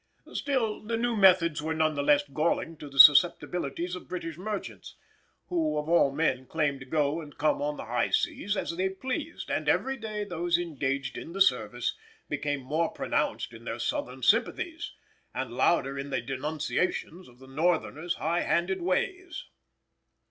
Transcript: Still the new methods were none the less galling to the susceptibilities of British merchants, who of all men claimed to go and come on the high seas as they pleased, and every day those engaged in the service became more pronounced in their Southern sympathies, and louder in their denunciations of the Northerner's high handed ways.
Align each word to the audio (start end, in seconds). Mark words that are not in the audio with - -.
Still 0.33 0.81
the 0.83 0.97
new 0.97 1.15
methods 1.15 1.61
were 1.61 1.75
none 1.75 1.93
the 1.93 2.01
less 2.01 2.27
galling 2.27 2.75
to 2.77 2.89
the 2.89 2.97
susceptibilities 2.97 3.95
of 3.95 4.07
British 4.07 4.35
merchants, 4.35 4.95
who 5.49 5.77
of 5.77 5.87
all 5.87 6.09
men 6.11 6.47
claimed 6.47 6.79
to 6.79 6.87
go 6.87 7.21
and 7.21 7.37
come 7.37 7.61
on 7.61 7.77
the 7.77 7.85
high 7.85 8.09
seas 8.09 8.57
as 8.57 8.75
they 8.75 8.89
pleased, 8.89 9.51
and 9.51 9.69
every 9.69 9.97
day 9.97 10.23
those 10.23 10.57
engaged 10.57 11.19
in 11.19 11.33
the 11.33 11.39
service 11.41 11.93
became 12.29 12.61
more 12.61 12.89
pronounced 12.89 13.53
in 13.53 13.63
their 13.63 13.77
Southern 13.77 14.23
sympathies, 14.23 14.91
and 15.35 15.53
louder 15.53 15.99
in 15.99 16.09
their 16.09 16.19
denunciations 16.21 17.27
of 17.27 17.37
the 17.37 17.45
Northerner's 17.45 18.15
high 18.15 18.41
handed 18.41 18.81
ways. 18.81 19.45